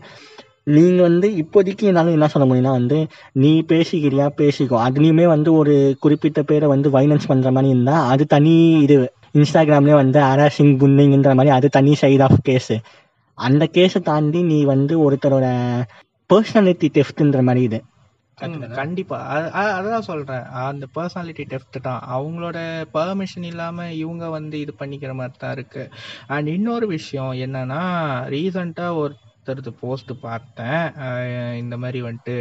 [0.64, 4.76] நீங்கள் வந்து இப்போதைக்கு என்னால் என்ன சொல்ல முடியும்னா வந்து நீ பேசிக்கிறியா பேசிக்கோ.
[4.87, 8.96] அதுலேயுமே வந்து ஒரு குறிப்பிட்ட பேரை வந்து வைலன்ஸ் பண்ணுற மாதிரி இருந்தால் அது தனி இது.
[9.35, 12.76] இன்ஸ்டாகிராம்லேயே வந்து அராசிங் புன்னிங்கிற மாதிரி அது தனி சைட் ஆஃப் கேஸு
[13.38, 15.46] அந்த கேஸை தாண்டி நீ வந்து ஒருத்தரோட
[16.30, 17.78] பர்சனாலிட்டி டெஃப்ட்ன்ற மாதிரி இது.
[18.40, 19.19] கண்டிப்பா.
[19.76, 20.45] அதான் சொல்றேன்.
[20.71, 22.02] அந்த பர்சனாலிட்டி டெஃப்ட் தான்.
[22.16, 22.59] அவங்களோட
[22.97, 25.85] பெர்மிஷன் இல்லாம இவங்க வந்து இது பண்ணிக்கிற மாதிரி தான் இருக்கு.
[26.35, 27.81] அண்ட் இன்னொரு விஷயம் என்னன்னா
[28.35, 30.85] ரீசண்டா ஒருத்தரது போஸ்ட் பார்த்தேன்.
[31.62, 32.37] இந்த மாதிரி வந்துட்டு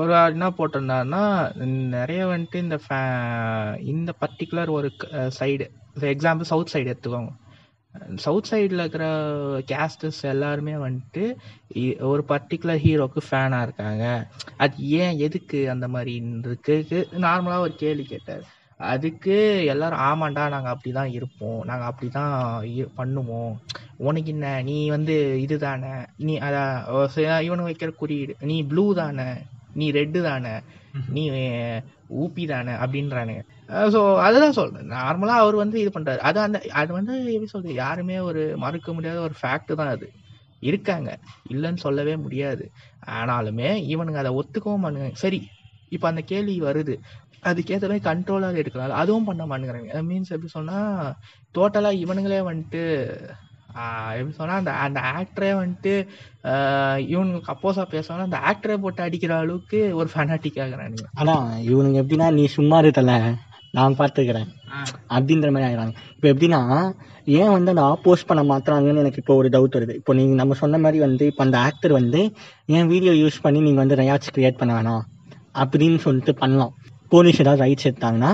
[0.00, 1.24] ஒரு என்ன போட்டிருந்தாருன்னா
[1.96, 2.78] நிறைய வந்துட்டு இந்த
[3.94, 4.90] இந்த பர்டிகுலர் ஒரு
[5.40, 5.66] சைடு
[6.14, 7.32] எக்ஸாம்பிள் சவுத் சைடு எடுத்துக்கோங்க.
[8.16, 9.04] சவுத் சைடில் இருக்கிற
[9.70, 11.24] கேஸ்டர்ஸ் எல்லாருமே வந்துட்டு
[12.10, 14.04] ஒரு பர்டிகுலர் ஹீரோக்கு ஃபேனாக இருக்காங்க.
[14.56, 16.76] அது ஏன் எதுக்கு அந்த மாதிரி இருக்கு?
[17.26, 18.44] நார்மலாக ஒரு கேள்வி கேட்டார்.
[18.92, 19.34] அதுக்கு
[19.64, 21.60] எல்லாரும் ஆமாண்டா நாங்கள் அப்படி தான் இருப்போம்.
[21.64, 22.34] நாங்கள் அப்படி தான்
[22.98, 23.54] பண்ணுவோம்.
[23.96, 24.62] உனக்கு என்ன?
[24.62, 25.92] நீ வந்து இதுதானே?
[26.16, 26.72] நீ அதான்
[27.48, 29.28] இவனு வைக்கிற குறியீடு நீ ப்ளூ தானே?
[29.74, 30.54] நீ ரெட்டு தானே?
[31.08, 31.22] நீ
[32.22, 32.72] ஊப்பி தானே?
[32.84, 33.42] அப்படின்றானுங்க.
[33.94, 34.86] ஸோ அதுதான் சொல்றேன்.
[34.92, 36.18] நார்மலா அவர் வந்து இது பண்றாரு.
[36.18, 37.74] அது அந்த அது வந்து எப்படி சொல்றது?
[37.74, 40.06] யாருமே ஒரு மறுக்க முடியாத ஒரு ஃபேக்ட் தான் அது.
[40.62, 41.10] இருக்காங்க.
[41.50, 42.64] இல்லைன்னு சொல்லவே முடியாது.
[43.18, 45.40] ஆனாலுமே இவனுங்க அதை ஒத்துக்கவும் பண்ணுங்க சரி
[45.92, 46.94] இப்போ அந்த கேள்வி வருது.
[47.44, 50.02] அதுக்கேற்ற மாதிரி கண்ட்ரோலாக எடுக்கலாம் அதுவும் பண்ண மாட்டேங்கிறாங்க.
[50.02, 50.78] மீன்ஸ் எப்படி சொன்னா
[51.54, 52.82] டோட்டலா இவனுங்களே வந்துட்டு
[53.76, 55.92] ஆஹ் எப்படி சொன்னா அந்த அந்த ஆக்டரே வந்துட்டு
[56.44, 62.28] ஆஹ் இவனுக்கு அப்போஸாக பேசணும் அந்த ஆக்டரே போட்டு அடிக்கிற அளவுக்கு ஒரு ஃபேனாட்டிக் ஆகிறானுங்க ஆனால் இவனுங்க எப்படின்னா
[62.32, 63.14] நீ சும்மா இருக்கல
[63.78, 64.48] நான் பார்த்துக்கிறேன்.
[65.16, 66.60] அப்படின்ற மாதிரி ஆயிடுறாங்க இப்போ எப்படின்னா
[67.40, 69.94] ஏன் வந்து அந்த ஆப்போஸ் பண்ண மாத்துறாங்கன்னு எனக்கு இப்போ ஒரு டவுட் வருது.
[70.00, 72.20] இப்போ நீங்க நம்ம சொன்ன மாதிரி வந்து இப்போ அந்த ஆக்டர் வந்து
[72.76, 75.04] ஏன் வீடியோ யூஸ் பண்ணி நீங்க வந்து ரயாட்ஸ் கிரியேட் பண்ண வேணாம்?
[75.62, 76.72] அப்படின்னு சொல்லிட்டு பண்ணலாம்.
[77.08, 78.32] போலீஸ் ஏதாவது ரைட்ஸ் எடுத்தாங்கன்னா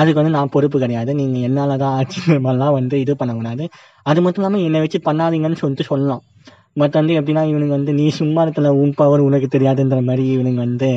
[0.00, 1.10] அதுக்கு வந்து நான் பொறுப்பு கிடையாது.
[1.14, 3.64] நீங்க என்னால தான் ஆட்சி மாதிரிலாம் வந்து இது பண்ணக்கூடாது.
[4.10, 6.22] அது மட்டும் இல்லாமல் என்னை வச்சு பண்ணாதீங்கன்னு சொல்லிட்டு சொல்லலாம்.
[6.76, 10.88] பட் வந்து எப்படின்னா இவனுங்க வந்து நீ சும்மா இருக்கல உன் பவர் உனக்கு தெரியாதுன்ற மாதிரி இவனுங்க வந்து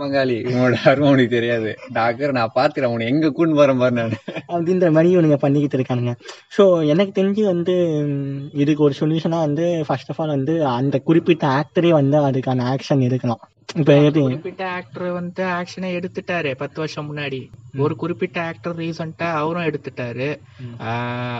[0.00, 1.70] பங்காளி உன்னோட அருமை உனக்கு தெரியாது.
[1.92, 4.16] டாக்டர் நான் பாத்துறேன் உன்னை எங்க கூண்டு வரேன் பாரு நான்.
[4.54, 6.14] அப்படின்ற மாதிரி இவனுங்க பண்ணிக்கிட்டு இருக்கானுங்க.
[6.56, 7.74] ஸோ எனக்கு தெரிஞ்சு வந்து
[8.62, 13.42] இதுக்கு ஒரு சொல்யூஷனாக வந்து ஃபர்ஸ்ட் ஆஃப் ஆல் வந்து அந்த குறிப்பிட்ட ஆக்டரே வந்து அதுக்கான ஆக்ஷன் எடுக்கலாம்.
[14.12, 16.54] குறிப்பிட்ட ஆக்டர் வந்து ஆக்ஷனை எடுத்துட்டாரு.
[16.54, 17.50] பத்து வருஷம் முன்னாடி.
[17.76, 20.28] ஒரு குறிப்பிட்ட ஆக்டர் ரீசெண்டா அவரும் எடுத்துட்டாரு.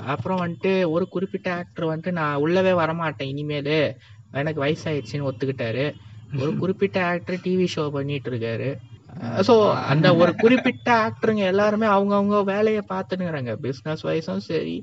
[0.04, 3.30] அப்புறம் வந்துட்டு ஒரு குறிப்பிட்ட ஆக்டர் வந்து நான் உள்ளவே வரமாட்டேன்.
[3.32, 3.96] இனிமேலு
[4.32, 5.94] எனக்கு வயசாயிடுச்சுன்னு ஒத்துக்கிட்டாரு.
[6.38, 8.70] ஒரு குறிப்பிட்ட ஆக்டர் டிவி ஷோ பண்ணிட்டு இருக்காரு.
[9.48, 14.76] சோ அந்த ஒரு குறிப்பிட்ட ஆக்டருங்க எல்லாருமே அவங்கவுங்க வேலையை பார்த்துனுங்கிறாங்க பிசினஸ் வைஸும் சரி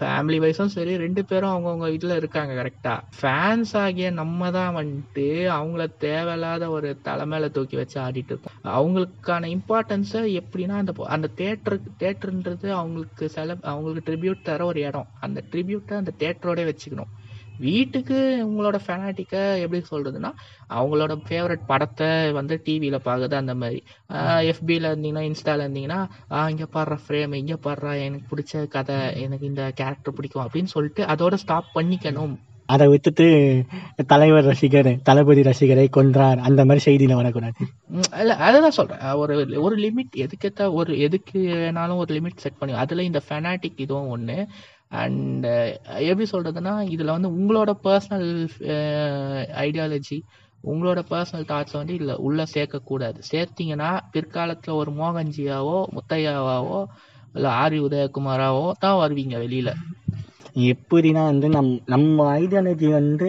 [0.00, 5.86] ஃபேமிலி வைஸும் சரி ரெண்டு பேரும் அவங்கவுங்க இதுல இருக்காங்க கரெக்டா ஃபேன்ஸ் ஆகிய நம்ம தான் வந்துட்டு அவங்கள
[5.98, 13.30] தேவையில்லாத ஒரு தலைமையில தூக்கி வச்சு ஆடிட்டு இருக்கோம் அவங்களுக்கான இம்பார்ட்டன்ஸை எப்படின்னா அந்த அந்த தேட்டருக்கு தேட்டருன்றது அவங்களுக்கு
[13.34, 15.08] செல அவங்களுக்கு ட்ரிபியூட் தர ஒரு இடம்.
[15.20, 17.12] அந்த ட்ரிபியூட்டை அந்த தேட்டரோட வச்சுக்கணும்.
[17.58, 20.30] வீட்டுக்கு உங்களோட ஃபெனாட்டிக்கை எப்படி சொல்றதுன்னா
[20.78, 23.80] அவங்களோட ஃபேவரட் படத்தை வந்து டிவியில் பார்க்குது அந்த மாதிரி.
[24.52, 26.00] எஃபியில் இருந்தீங்கன்னா இன்ஸ்டால இருந்தீங்கன்னா
[26.52, 31.34] இங்கே பாடுற ஃப்ரேம் இங்கே பாடுறா எனக்கு பிடிச்ச கதை எனக்கு இந்த கேரக்டர் பிடிக்கும் அப்படின்னு சொல்லிட்டு அதோட
[31.44, 32.36] ஸ்டாப் பண்ணிக்கணும்.
[32.74, 33.26] அதை விட்டுட்டு
[34.12, 36.38] தலைவர் ரசிகர் தளபதி ரசிகரை கொன்றார்.
[36.48, 37.66] அந்த மாதிரி செய்தியில வரக்கூடாது.
[38.22, 39.04] இல்ல அதுதான் சொல்றேன்.
[39.22, 39.34] ஒரு
[39.66, 44.38] ஒரு லிமிட் எதுக்கேத்த ஒரு எதுக்கு வேணாலும் ஒரு லிமிட் செட் பண்ணி அதுல இந்த ஃபெனாட்டிக் இதுவும் ஒண்ணு.
[44.96, 45.68] அண்ட் uh,
[46.08, 48.28] எப்படி சொல்றதுன்னா இதுல வந்து உங்களோட பர்சனல்
[49.64, 50.26] ஐடியாலஜி uh,
[50.64, 53.18] உங்களோட பர்சனல் தாட்ஸை வந்து இல்லை உள்ள சேர்க்கக்கூடாது.
[53.32, 56.80] சேர்த்தீங்கன்னா பிற்காலத்துல ஒரு மோகன்ஜியாவோ முத்தையாவாவோ
[57.34, 59.70] இல்லை ஆரி உதயகுமாராவோ தான் வருவீங்க வெளியில.
[60.72, 63.28] எப்படின்னா வந்து நம் நம்ம ஐடியாலஜி வந்து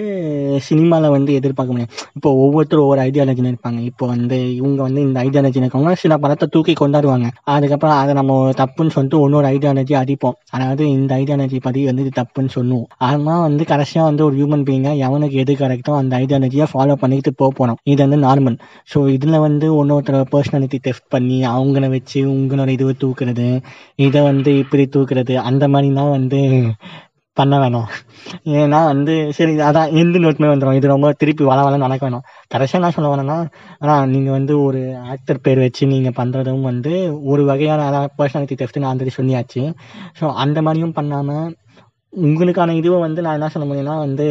[0.68, 3.80] சினிமாவில் வந்து எதிர்பார்க்க முடியும் இப்போ ஒவ்வொருத்தரும் ஒவ்வொரு ஐடியாலஜின்னு இருப்பாங்க.
[3.92, 7.28] இப்போ வந்து இவங்க வந்து இந்த ஐடியாலஜி இருக்கவங்க சில படத்தை தூக்கி கொண்டாடுவாங்க.
[7.56, 10.38] அதுக்கப்புறம் அதை நம்ம தப்புன்னு சொல்லிட்டு இன்னொரு ஐடியாலஜி அடிப்போம்.
[10.56, 12.88] அதாவது இந்த ஐடியாலஜி படி வந்து இது தப்புன்னு சொல்லுவோம்.
[13.10, 17.52] ஆனால் வந்து கடைசியாக வந்து ஒரு ஹியூமன் பீயிங்கா எவனுக்கு எது கரெக்டோ அந்த ஐடியாலஜியை ஃபாலோ பண்ணிக்கிட்டு போக
[17.60, 18.58] போனோம் இது வந்து நார்மல்
[18.94, 23.50] ஸோ இதில் வந்து ஒன்னொருத்தர் பர்சனாலிட்டி டெஸ்ட் பண்ணி அவங்கள வச்சு உங்களோட இதுவை தூக்குறது
[24.08, 26.42] இதை வந்து இப்படி தூக்குறது அந்த மாதிரிலாம் வந்து
[27.38, 27.90] பண்ண வேணாம்.
[28.58, 32.24] ஏன்னா வந்து சரி அதான் எந்த நோட்டுமே வந்துடும் இது ரொம்ப திருப்பி வள வள நடக்க வேணும்.
[32.54, 33.38] கடைசியாக என்ன சொல்ல வேணும்னா
[33.82, 34.82] ஆனால் நீங்கள் வந்து ஒரு
[35.14, 36.94] ஆக்டர் பேர் வச்சு நீங்கள் பண்ணுறதும் வந்து
[37.32, 39.64] ஒரு வகையான அதான் பர்சனாலிட்டி டெஸ்ட் நான் ஆல்ரெடி சொல்லியாச்சு
[40.20, 41.48] ஸோ அந்த மாதிரியும் பண்ணாமல்
[42.26, 44.26] உங்களுக்கான இதுவை வந்து நான் என்ன சொல்ல முடியும்னா வந்து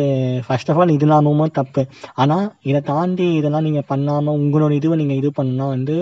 [0.47, 1.83] ஃபர்ஸ்ட் ஆஃப் ஆல் இது இல்லாமவும் தப்பு.
[2.23, 5.97] ஆனால் இதை தாண்டி இதெல்லாம் நீங்கள் பண்ணாமல் உங்களோட இதுவை நீங்கள் இது பண்ணா வந்து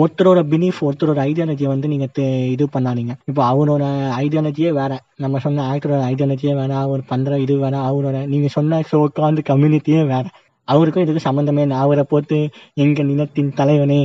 [0.00, 3.14] ஒருத்தரோட பிலீஃப் ஒருத்தரோட ஐடியாலஜியை வந்து நீங்கள் இது பண்ணாதீங்க.
[3.30, 3.84] இப்போ அவரோட
[4.24, 4.92] ஐடியாலஜியே வேற.
[5.24, 10.24] நம்ம சொன்ன ஆக்டரோட ஐடியாலஜியே வேற அவர் பண்ணுற இது வேற அவரோட நீங்கள் சொன்ன ஷோக்காந்து கம்யூனிட்டியே வேற.
[10.68, 11.76] அவருக்கும் இதுக்கு சம்மந்தமே இல்லை.
[11.84, 12.38] அவரை போட்டு
[12.84, 14.02] எங்க நிலத்தின் தலைவனே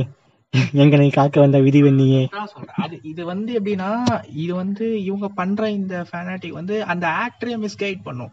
[0.72, 2.22] எங்களை காக்க வந்த விதிவெண்ணியே.
[2.32, 3.90] அதான் அது இது வந்து எப்படின்னா
[4.34, 8.32] இது வந்து இவங்க பண்ற இந்த ஃபேனாட்டிக் வந்து அந்த ஆக்டரையே மிஸ்கைட் பண்ணும்.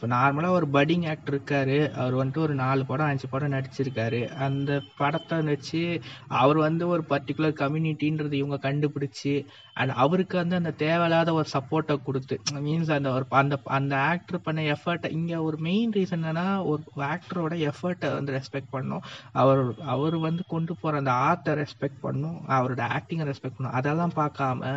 [0.00, 1.74] இப்போ நார்மலாக ஒரு பட்டிங் ஆக்டர் இருக்காரு.
[2.00, 4.20] அவர் வந்துட்டு ஒரு நாலு படம் அஞ்சு படம் நடிச்சிருக்காரு.
[4.46, 5.80] அந்த படத்தை வச்சு
[6.42, 9.34] அவர் வந்து ஒரு பர்டிகுலர் கம்யூனிட்டின்றது இவங்க கண்டுபிடிச்சி
[9.76, 14.64] அண்ட் அவருக்கு வந்து அந்த தேவையில்லாத ஒரு சப்போர்ட்டை கொடுத்து மீன்ஸ் அந்த ஒரு அந்த அந்த ஆக்டர் பண்ண
[14.74, 20.44] எஃபர்ட்டை இங்கே ஒரு மெயின் ரீசன் என்னன்னா ஒரு ஆக்டரோட எஃபர்ட்டை வந்து ரெஸ்பெக்ட் பண்ணும் அவர் அவர் வந்து
[20.46, 24.72] கொண்டு போகிற அந்த ஆர்ட்டை ரெஸ்பெக்ட் பண்ணும் அவரோட ஆக்டிங்கை ரெஸ்பெக்ட் பண்ணும் அதெல்லாம் பார்க்காம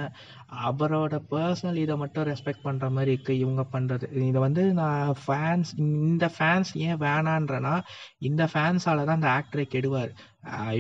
[0.68, 4.06] அவரோட பர்சனல் இதை மட்டும் ரெஸ்பெக்ட் பண்ற மாதிரி இருக்கு இவங்க பண்றது.
[4.30, 5.72] இதை வந்து நான் ஃபேன்ஸ்
[6.10, 7.76] இந்த ஃபேன்ஸ் ஏன் வேணான்றனா
[8.30, 10.12] இந்த ஃபேன்ஸால தான் அந்த ஆக்டரை கெடுவார்.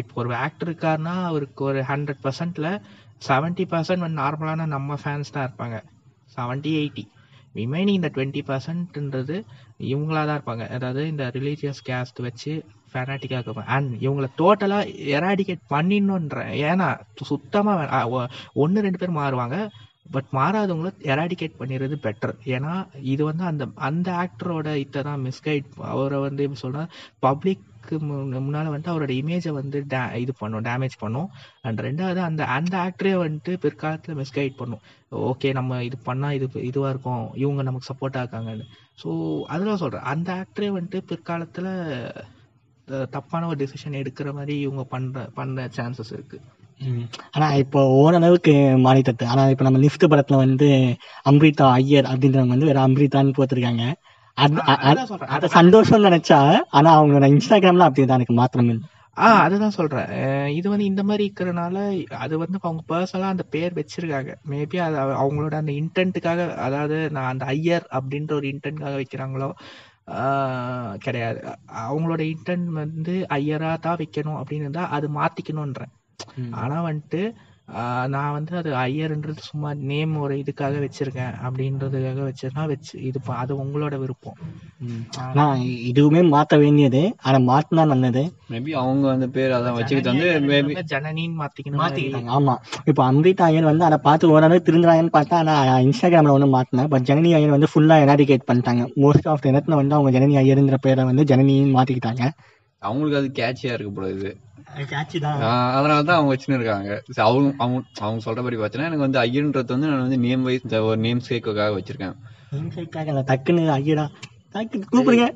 [0.01, 2.69] இப்போ ஒரு ஆக்டர் இருக்காருன்னா அவருக்கு ஒரு ஹண்ட்ரட் பர்சன்ட்ல
[3.27, 5.79] செவன்டி பர்சன்ட் வந்து நார்மலான நம்ம ஃபேன்ஸ் தான் இருப்பாங்க.
[6.38, 7.05] செவன்டி எயிட்டி
[7.59, 9.36] ரிமைனிங் இந்த டுவெண்ட்டி பர்சன்ட்ன்றது
[9.91, 10.65] இவங்களா தான் இருப்பாங்க.
[10.77, 12.53] அதாவது இந்த ரிலீஜியஸ் கேஸ்ட் வச்சு
[12.93, 16.89] ஃபேனாட்டிக்காக இருக்கும் அண்ட் இவங்கள டோட்டலாக எராடிகேட் பண்ணிடணுன்ற ஏன்னா
[17.32, 18.06] சுத்தமாக
[18.63, 19.58] ஒன்று ரெண்டு பேர் மாறுவாங்க.
[20.13, 22.73] பட் மாறாதவங்களை எராடிகேட் பண்ணிடுறது பெட்டர் ஏன்னா
[23.12, 26.84] இது வந்து அந்த அந்த ஆக்டரோட இதை தான் மிஸ்கைட் அவரை வந்து எப்படி சொல்றா
[27.25, 27.97] பப்ளிக்கு
[28.45, 31.29] முன்னால வந்துட்டு அவரோட இமேஜை வந்து டே இது பண்ணும் டேமேஜ் பண்ணும்.
[31.67, 34.84] அண்ட் ரெண்டாவது அந்த அந்த ஆக்டரே வந்துட்டு பிற்காலத்தில் மிஸ்கைட் பண்ணும்.
[35.32, 37.25] ஓகே நம்ம இது பண்ணால் இது இதுவாக இருக்கும்.
[37.43, 38.67] இவங்க நமக்கு சப்போர்ட்டா இருக்காங்கன்னு.
[39.03, 39.10] ஸோ
[39.53, 40.08] அதெல்லாம் சொல்றேன்.
[40.13, 41.67] அந்த ஆக்டரே வந்துட்டு பிற்காலத்துல
[43.09, 46.39] தப்பான ஒரு டிசிஷன் எடுக்கிற மாதிரி இவங்க பண்ற பண்ண சான்சஸ் இருக்கு.
[47.31, 50.97] ஆனா இப்போ ஓரளவுக்கு மாறித்தட்டு ஆனா இப்போ நம்ம லிஃப்ட் படத்துல வந்து
[51.29, 53.83] அம்ரிதா ஐயர் அப்படின்றவங்க வந்து வேற அம்ரிதான்னு போட்டிருக்காங்க.
[55.27, 58.83] அது சந்தோஷம் நினைச்சா ஆனா அவங்களோட இன்ஸ்டாகிராம்ல அப்படிதான் எனக்கு மாத்திரம் இல்லை.
[59.17, 60.07] ஆ அதுதான் சொல்றேன்.
[60.55, 61.77] இது வந்து இந்த மாதிரி இருக்கிறனால
[62.15, 64.31] அது வந்து அவங்க பர்சனலா அந்த பேர் வச்சிருக்காங்க.
[64.49, 69.53] மேபி அது அவ- அவங்களோட அந்த இன்டென்ட்டுக்காக அதாவது நான் அந்த ஐயர் அப்படின்ற ஒரு இன்டென்ட்காக வைக்கிறாங்களோ ஆஹ்
[70.99, 71.39] கிடையாது.
[71.83, 75.93] அவங்களோட இன்டென்ட் வந்து ஐயரா தான் வைக்கணும் அப்படின்னு இருந்தா அது மாத்திக்கணும்ன்றேன்.
[76.51, 77.21] ஆனா வந்துட்டு
[78.07, 81.33] நான் வந்து அது ஐயர்ன்றது சும்மா நேம் ஒரு இதுக்காக வச்சிருக்கேன்.
[81.45, 84.38] அப்படின்றதுக்காக வச்சிருந்தா வச்சு இது ப- அது உங்களோட விருப்பம்.
[85.19, 85.45] ஆனா
[85.89, 88.23] இதுவுமே மாத்த வேண்டியது ஆனா மாத்தினா நல்லது.
[88.49, 91.81] மேபி அவங்க வந்து பேர் அதான் வச்சுக்கிட்டு வந்து மேபி ஜனனின்னு மாத்திக்கணும்.
[91.81, 92.55] மாத்திக்கிட்டாங்க ஆமா.
[92.86, 97.33] இப்போ அம்ரிதா ஐயர் வந்து அதை பார்த்து ஓரளவு திருந்துறாங்கன்னு பார்த்தா ஆனா இன்ஸ்டாகிராம்ல ஒன்றும் மாத்தினேன் பட் ஜனனி
[97.33, 98.86] ஐயர் வந்து ஃபுல்லா எராடிகேட் பண்ணிட்டாங்க.
[98.97, 102.23] மோஸ்ட் ஆஃப் த இடத்துல வந்து அவங்க ஜனனி ஐயருங்கிற பேரை வந்து ஜனனின்னு மாத்திக்கிட்டாங்க.
[102.81, 104.39] அவங்களுக்கு அது கேட்சியா இருக்க கேட்சி தான்
[105.73, 106.89] அதனால தான் அவங்க வச்சுன்னு இருக்காங்க
[107.25, 111.27] அவங்க அவங்க அவங்க சொல்றபடி பார்த்தீங்கன்னா எனக்கு வந்து ஐயன்றது வந்து நான் வந்து நேம் வைஸ் ஒரு நேம்
[111.29, 112.15] சேக்குக்காக வச்சிருக்கேன்.
[113.31, 114.05] டக்குன்னு ஐயடா
[114.91, 115.27] கூப்பிடுங்க.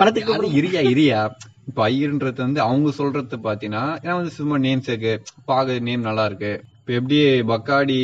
[0.00, 1.20] படத்துக்கு இரியா இரியா.
[1.66, 5.12] இப்போ ஐயர்ன்றது வந்து அவங்க சொல்றது பாத்தீங்கன்னா ஏன்னா வந்து சும்மா நேம்ஸ் இருக்கு
[5.44, 6.52] பாக்க நேம் நல்லா இருக்கு.
[6.80, 7.18] இப்போ எப்படி
[7.52, 7.98] பக்காடி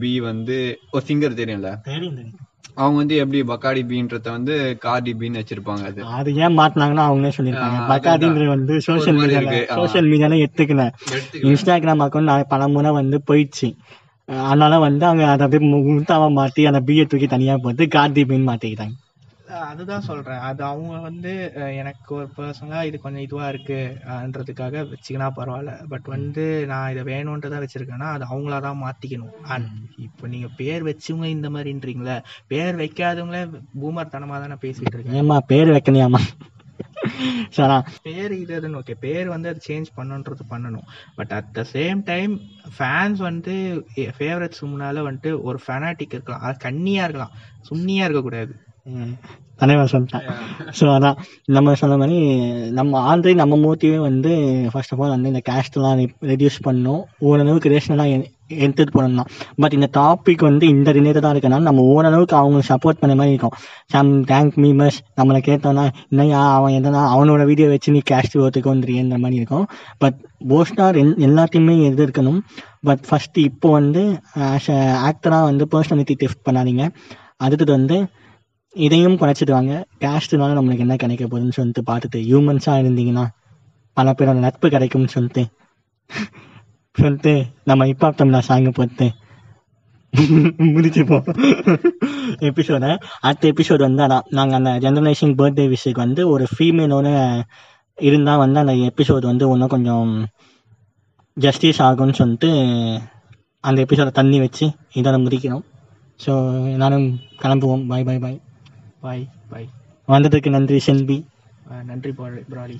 [0.00, 0.56] பி வந்து
[0.90, 1.70] ஒரு சிங்கர் தெரியும்ல?
[1.90, 2.38] தெரியும் தெரியும்.
[2.76, 4.54] அவங்க வந்து எப்படி பக்காடி பீன்றத வந்து
[4.84, 6.00] கார்டி பீன்னு வச்சிருப்பாங்க அது.
[6.12, 7.78] அது ஏன் மாட்டினாங்கன்னா அவங்களே சொல்லியிருக்காங்க.
[7.78, 9.52] ஆ, பக்காதின்றது வந்து சோஷியல் மீடியால.
[9.74, 10.84] சோஷியல் மீடியால எடுத்துக்கல.
[11.42, 13.68] இன்ஸ்டாகிராம் அக்கௌண்ட் நான் பல முறை வந்து போயிடுச்சு.
[14.28, 18.94] அதனால வந்து அவங்க அதை அப்படியே முத்தாவா மாத்தி அந்த பிஏ தூக்கி தனியா போட்டு கார்த்தி பின்னு மாத்திக்கிட்டாங்க
[18.94, 19.11] அஹ்
[19.70, 20.42] அதுதான் சொல்றேன்.
[20.48, 21.32] அது அவங்க வந்து
[21.80, 25.72] எனக்கு ஒரு பர்சனலா இது கொஞ்சம் இதுவா இருக்குன்றதுக்காக வச்சுக்கினா பரவாயில்ல.
[25.92, 29.34] பட் வந்து நான் இதை வேணும்ன்றதா வச்சிருக்கேன்னா அது அவங்களா தான் மாத்திக்கணும்.
[29.54, 29.68] அண்ட்
[30.06, 32.16] இப்போ நீங்க பேர் வச்சவங்க இந்த மாதிரின்றீங்களே
[32.52, 33.42] பேர் வைக்காதவங்களே
[33.82, 36.22] பூமர் தனமா தானே பேசிட்டு இருக்கேன் ஏமா பேர் வைக்கலையாமா
[37.56, 40.86] சரா பேர் இதுன்னு ஓகே பேர் வந்து அது சேஞ்ச் பண்ணுன்றது பண்ணணும்.
[41.18, 42.32] But at the same time
[42.76, 43.54] fans வந்து
[44.18, 46.44] ஃபேவரட்ஸ் முன்னால வந்துட்டு ஒரு ஃபெனாட்டிக் இருக்கலாம்.
[46.48, 47.34] அது கன்னியா இருக்கலாம்.
[47.70, 48.54] சுன்னியா இருக்கக்கூடாது.
[49.62, 50.26] தலைவர் சொல்லிட்டேன்
[50.78, 51.18] ஸோ அதான்
[51.56, 52.18] நம்ம சொன்ன மாதிரி
[52.78, 54.30] நம்ம ஆல்ரெடி நம்ம மோட்டிவே வந்து
[54.74, 55.98] ஃபர்ஸ்ட் ஆஃப் ஆல் வந்து இந்த கேஸ்ட்லாம்
[56.32, 57.02] ரெடியூஸ் பண்ணணும்.
[57.28, 58.14] ஓரளவுக்கு ரேஷனலாக
[58.62, 59.28] எடுத்துகிட்டு போகணும்
[59.62, 63.54] பட் இந்த டாபிக் வந்து இந்த ரிலேட்டடாக இருக்கனால நம்ம ஓரளவுக்கு அவங்களுக்கு சப்போர்ட் பண்ண மாதிரி இருக்கும்.
[63.94, 69.40] சம் டேங்க் மீமர்ஸ் நம்மளை கேட்டோம்னா என்னையா அவன் எதனா அவனோட வீடியோ வச்சு நீ கேஸ்ட் ஓத்துக்கோன்றீன்ற மாதிரி
[69.40, 69.66] இருக்கும்.
[70.02, 70.18] பட்
[70.52, 72.40] மோஸ்டாக எல்லாத்தையுமே எது இருக்கணும்.
[72.88, 74.02] பட் ஃபஸ்ட்டு இப்போ வந்து
[74.50, 76.84] ஆஸ் அ ஆக்டராக வந்து பர்சனாலிட்டி டெஸ்ட் பண்ணாதீங்க.
[77.44, 77.96] அடுத்தது வந்து
[78.74, 83.24] இதையும் குறைச்சிட்டு வாங்க கேஸ்ட்னால நம்மளுக்கு என்ன கிடைக்க போகுதுன்னு சொல்லிட்டு பார்த்துட்டு ஹியூமன்ஸாக இருந்தீங்கன்னா
[83.96, 85.42] பல பேரோட நட்பு கிடைக்கும்னு சொல்லிட்டு
[86.96, 87.32] சொல்லிட்டு
[87.64, 89.06] நம்ம இப்போ தமிழா சாங்க போட்டு
[90.72, 91.26] முடிச்சுப்போம்.
[92.48, 92.84] எபிசோட
[93.20, 97.08] அடுத்த எபிசோடு வந்து அதான் நாங்கள் அந்த ஜென்ரலைசிங் பர்த்டே விஷயக்கு வந்து ஒரு ஃபீமேலோட
[97.98, 100.10] இருந்தால் வந்து அந்த எபிசோடு வந்து இன்னும் கொஞ்சம்
[101.36, 102.50] ஜஸ்டிஸ் ஆகும்னு சொல்லிட்டு
[103.64, 105.64] அந்த எபிசோட தண்ணி வச்சு இதோட முடிக்கிறோம்
[106.20, 106.32] ஸோ
[106.72, 107.06] எல்லாரும்
[107.42, 107.86] கிளம்புவோம்.
[107.86, 108.38] பாய் பாய் பாய்
[109.04, 109.68] பாய் பாய்
[110.08, 111.16] வந்ததுக்கு நன்றி செல்வி.
[111.90, 112.10] நன்றி
[112.52, 112.78] பிராலி.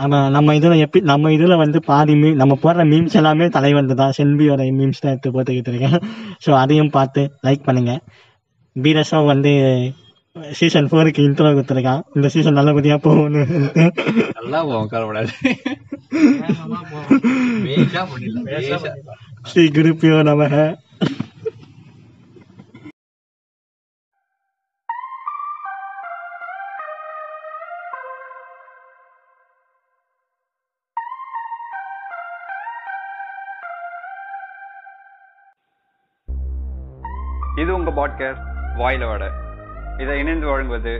[0.00, 4.14] நம்ம நம்ம இதுல எப்படி நம்ம இதுல வந்து பாதி மீ நம்ம போடுற மீம்ஸ் எல்லாமே தலைவந்து தான்
[4.18, 5.98] செல்வியோட மீம்ஸ் தான் எடுத்து போட்டுக்கிட்டு இருக்கேன்.
[6.44, 7.94] ஸோ அதையும் பார்த்து லைக் பண்ணுங்க.
[8.76, 9.52] பீரஸும் வந்து
[10.58, 12.02] சீசன் ஃபோருக்கு இன்ட்ரோ கொடுத்துருக்கான்.
[12.16, 13.42] இந்த சீசன் நல்லபடியா போகணும்னு
[14.38, 15.32] நல்லா போவோம் கவலைப்படாது
[19.52, 20.54] ஸ்ரீ குருப்பியோ நமக.
[37.66, 38.42] இது உங்க பாட்காஸ்ட்
[38.78, 39.24] வாயில வட.
[39.96, 40.92] இதை இணைந்து வழங்குவது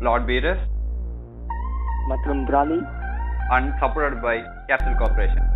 [0.00, 0.64] லார்ட் பீரஸ்
[2.08, 2.78] மற்றும் பிராலி
[3.48, 4.34] and support by
[4.66, 5.46] Capital Corporation